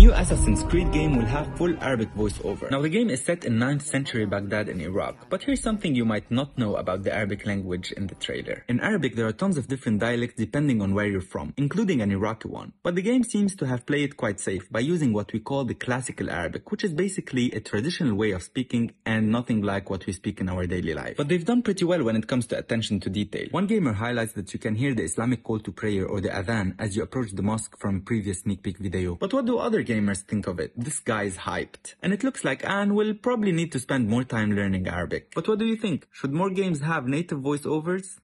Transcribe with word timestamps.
new 0.00 0.12
Assassin's 0.14 0.64
Creed 0.64 0.90
game 0.92 1.14
will 1.14 1.26
have 1.26 1.46
full 1.58 1.76
Arabic 1.82 2.08
voiceover. 2.14 2.70
Now 2.70 2.80
the 2.80 2.88
game 2.88 3.10
is 3.10 3.22
set 3.22 3.44
in 3.44 3.58
9th 3.58 3.82
century 3.82 4.24
Baghdad 4.24 4.70
in 4.70 4.80
Iraq, 4.80 5.28
but 5.28 5.42
here's 5.42 5.60
something 5.60 5.94
you 5.94 6.06
might 6.06 6.30
not 6.30 6.56
know 6.56 6.76
about 6.76 7.02
the 7.02 7.12
Arabic 7.14 7.44
language 7.44 7.92
in 7.92 8.06
the 8.06 8.14
trailer. 8.14 8.64
In 8.66 8.80
Arabic 8.80 9.14
there 9.14 9.26
are 9.26 9.32
tons 9.32 9.58
of 9.58 9.68
different 9.68 10.00
dialects 10.00 10.36
depending 10.38 10.80
on 10.80 10.94
where 10.94 11.04
you're 11.04 11.20
from, 11.20 11.52
including 11.58 12.00
an 12.00 12.10
Iraqi 12.10 12.48
one. 12.48 12.72
But 12.82 12.94
the 12.94 13.02
game 13.02 13.24
seems 13.24 13.54
to 13.56 13.66
have 13.66 13.84
played 13.84 14.04
it 14.04 14.16
quite 14.16 14.40
safe 14.40 14.72
by 14.72 14.80
using 14.80 15.12
what 15.12 15.34
we 15.34 15.38
call 15.38 15.66
the 15.66 15.74
classical 15.74 16.30
Arabic, 16.30 16.70
which 16.70 16.82
is 16.82 16.94
basically 16.94 17.52
a 17.52 17.60
traditional 17.60 18.14
way 18.14 18.30
of 18.30 18.42
speaking 18.42 18.92
and 19.04 19.30
nothing 19.30 19.60
like 19.60 19.90
what 19.90 20.06
we 20.06 20.14
speak 20.14 20.40
in 20.40 20.48
our 20.48 20.66
daily 20.66 20.94
life. 20.94 21.18
But 21.18 21.28
they've 21.28 21.44
done 21.44 21.60
pretty 21.60 21.84
well 21.84 22.02
when 22.04 22.16
it 22.16 22.26
comes 22.26 22.46
to 22.46 22.56
attention 22.56 23.00
to 23.00 23.10
detail. 23.10 23.48
One 23.50 23.66
gamer 23.66 23.92
highlights 23.92 24.32
that 24.32 24.54
you 24.54 24.58
can 24.58 24.76
hear 24.76 24.94
the 24.94 25.04
Islamic 25.04 25.42
call 25.42 25.58
to 25.60 25.70
prayer 25.70 26.06
or 26.06 26.22
the 26.22 26.30
adhan 26.30 26.76
as 26.78 26.96
you 26.96 27.02
approach 27.02 27.32
the 27.32 27.42
mosque 27.42 27.76
from 27.78 27.96
a 27.96 28.00
previous 28.00 28.40
sneak 28.40 28.62
peek 28.62 28.78
video. 28.78 29.16
But 29.16 29.34
what 29.34 29.44
do 29.44 29.58
other 29.58 29.82
gamers 29.90 30.22
think 30.22 30.46
of 30.46 30.60
it? 30.60 30.72
This 30.76 31.00
guy's 31.00 31.36
hyped. 31.38 31.94
And 32.02 32.12
it 32.12 32.22
looks 32.22 32.44
like 32.44 32.64
Anne 32.64 32.94
will 32.94 33.14
probably 33.14 33.52
need 33.52 33.72
to 33.72 33.80
spend 33.80 34.08
more 34.08 34.24
time 34.24 34.52
learning 34.52 34.86
Arabic. 34.86 35.32
But 35.34 35.48
what 35.48 35.58
do 35.58 35.66
you 35.66 35.76
think? 35.76 36.06
Should 36.12 36.32
more 36.32 36.50
games 36.50 36.80
have 36.80 37.08
native 37.08 37.40
voiceovers? 37.40 38.18